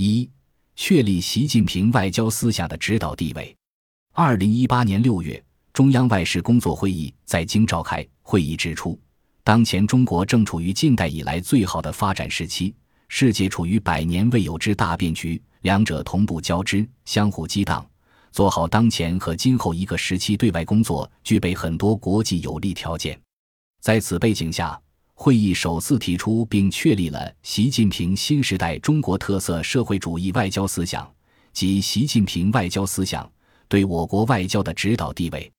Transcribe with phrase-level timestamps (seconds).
[0.00, 0.26] 一、
[0.76, 3.54] 确立习近平外交思想的指导地位。
[4.14, 5.42] 二零一八年六月，
[5.74, 8.06] 中央外事工作会议在京召开。
[8.22, 8.98] 会议指出，
[9.44, 12.74] 当前中国正处于近代以来最好的发展时期，
[13.08, 17.86] 世界处于百年未有之大变局，两者同步交织，相互激荡。
[18.32, 23.20] 做好当前和今后一个时期对外工作，具备很多国际有利条件。
[23.82, 24.80] 在此背景下，
[25.22, 31.06] 会议首次提出并确立了习近平新时代中国特色社会主义外交思想
[31.52, 33.30] 及习近平外交思想
[33.68, 35.52] 对我国外交的指导地位。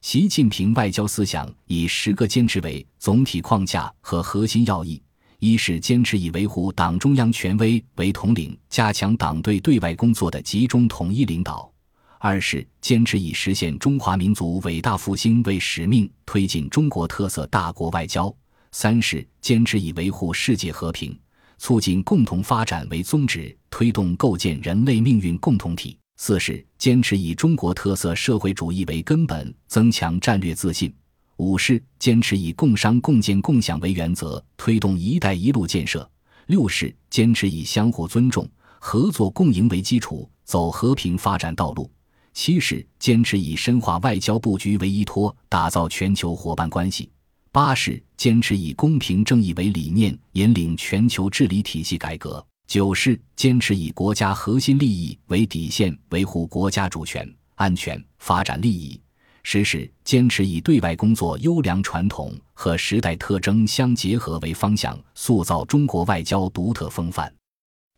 [0.00, 5.02] 习近平外交思想以十个坚持为总体框架和核心要义：
[5.40, 11.70] 一是坚持以维护党中央权威为统领，加强党对对外工作的集中统一领导。
[12.18, 18.34] 二是坚持以实现中华民族伟大复兴为使命，推进中国特色大国外交；
[18.72, 21.16] 三是坚持以维护世界和平、
[21.58, 30.90] 促进共同发展为宗旨，推动构建人类命运共同体；四是坚持以中国特色社会主义为根本，增强战略自信；
[31.36, 36.00] 五是坚持以共商共建共享为原则，推动“一带一路”建设；
[36.46, 38.48] 六是坚持以相互尊重、
[38.80, 41.90] 合作共赢为基础，走和平发展道路。
[42.32, 47.06] 七是坚持以深化外交布局为依托，打造全球伙伴关系；
[47.52, 58.98] 八是坚持以公平正义为理念，引领全球治理体系改革；九是坚持以国家核心利益为底线，维护国家主权、安全、发展利益；
[59.42, 67.30] 十是坚持以对外工作优良传统和时代特征相结合为方向，塑造中国外交独特风范。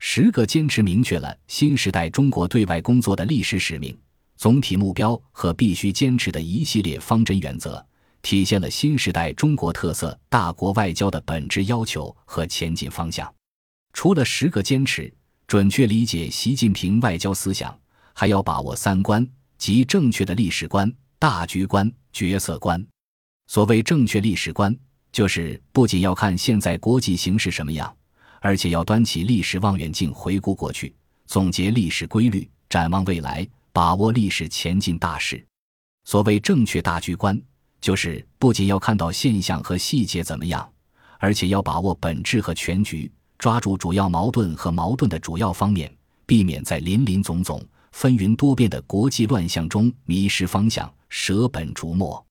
[0.00, 3.96] 十个坚持明确了新时代中国对外工作的历史使命。
[4.36, 7.86] 总体目标和必须坚持的一系列方针原则，
[8.24, 13.32] 体现了新时代中国特色大国外交的本质要求和前进方向。
[13.92, 15.12] 除了十个坚持，
[15.46, 17.78] 准确理解习近平外交思想，
[18.14, 19.24] 还要把握三观，
[19.58, 22.84] 即正确的历史观、大局观、角色观。
[23.46, 24.74] 所谓正确历史观，
[25.12, 27.94] 就是不仅要看现在国际形势什么样，
[28.40, 30.94] 而且要端起历史望远镜，回顾过去，
[31.26, 33.46] 总结历史规律，展望未来。
[33.70, 35.44] 把握历史前进大势，
[36.04, 37.38] 所谓正确大局观，
[37.84, 40.66] 就是不仅要看到现象和细节怎么样，
[41.18, 45.94] 而且要把握本质和全局，抓住主要矛盾和矛盾的主要方面，
[46.24, 47.62] 避免在林林总总、
[47.92, 52.24] 纷纭多变的国际乱象中迷失方向、舍本逐末。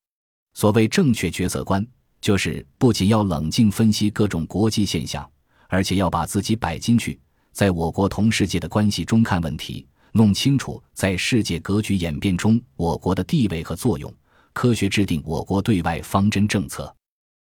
[0.56, 1.86] 所谓正确决策观，
[2.19, 5.30] 就是不仅要冷静分析各种国际现象，
[5.68, 7.19] 而且要把自己摆进去，
[7.52, 9.86] 在我国同世界的关系中看问题。
[10.16, 14.12] 弄清楚在世界格局演变中我国的地位和作用，
[14.53, 16.96] 科学制定我国对外方针政策。